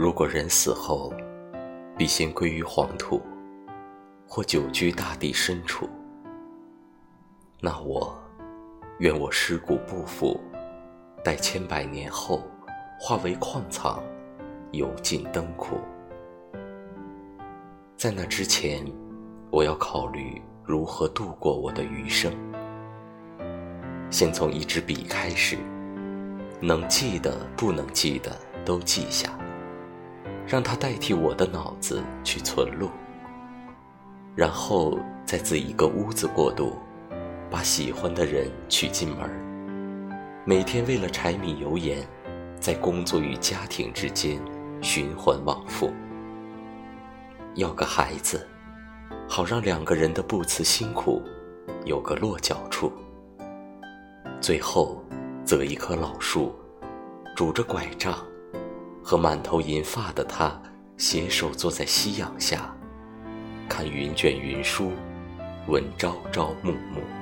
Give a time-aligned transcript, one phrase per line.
[0.00, 1.12] 如果人死后，
[1.96, 3.20] 必先归于黄土，
[4.28, 5.90] 或久居大地深处，
[7.60, 8.16] 那我
[9.00, 10.40] 愿我尸骨不腐，
[11.24, 12.44] 待千百年后，
[13.00, 14.00] 化为矿藏，
[14.70, 15.76] 油尽灯枯。
[17.96, 18.86] 在那之前，
[19.50, 22.32] 我要考虑如何度过我的余生。
[24.10, 25.58] 先从一支笔开始，
[26.60, 28.30] 能记的、不能记的
[28.64, 29.36] 都记下。
[30.48, 32.88] 让它代替我的脑子去存录，
[34.34, 36.78] 然后再自一个屋子过渡，
[37.50, 39.28] 把喜欢的人娶进门
[40.46, 41.98] 每天为了柴米油盐，
[42.58, 44.40] 在工作与家庭之间
[44.80, 45.92] 循环往复。
[47.54, 48.48] 要个孩子，
[49.28, 51.22] 好让两个人的不辞辛苦
[51.84, 52.90] 有个落脚处。
[54.40, 55.04] 最后，
[55.44, 56.54] 择一棵老树，
[57.36, 58.27] 拄着拐杖。
[59.08, 60.60] 和满头银发的他
[60.98, 62.76] 携手坐在夕阳下，
[63.66, 64.92] 看云卷云舒，
[65.66, 67.17] 闻朝朝暮暮。